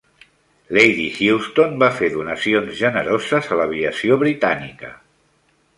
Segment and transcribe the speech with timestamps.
[0.77, 4.93] Lady Houston va fer donacions generoses a l'aviació britànica.